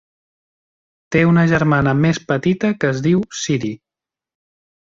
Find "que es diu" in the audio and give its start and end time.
2.81-3.23